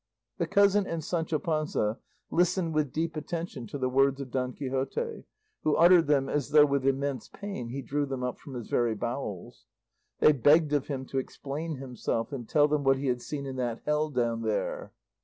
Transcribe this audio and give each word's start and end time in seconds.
The 0.39 0.47
cousin 0.47 0.87
and 0.87 1.03
Sancho 1.03 1.37
Panza 1.37 1.99
listened 2.31 2.73
with 2.73 2.91
deep 2.91 3.15
attention 3.15 3.67
to 3.67 3.77
the 3.77 3.87
words 3.87 4.19
of 4.19 4.31
Don 4.31 4.51
Quixote, 4.51 5.25
who 5.61 5.75
uttered 5.75 6.07
them 6.07 6.27
as 6.27 6.49
though 6.49 6.65
with 6.65 6.87
immense 6.87 7.27
pain 7.27 7.69
he 7.69 7.83
drew 7.83 8.07
them 8.07 8.23
up 8.23 8.39
from 8.39 8.55
his 8.55 8.67
very 8.67 8.95
bowels. 8.95 9.67
They 10.17 10.31
begged 10.31 10.73
of 10.73 10.87
him 10.87 11.05
to 11.05 11.19
explain 11.19 11.75
himself, 11.75 12.33
and 12.33 12.49
tell 12.49 12.67
them 12.67 12.83
what 12.83 12.97
he 12.97 13.09
had 13.09 13.21
seen 13.21 13.45
in 13.45 13.57
that 13.57 13.83
hell 13.85 14.09
down 14.09 14.41
there. 14.41 14.91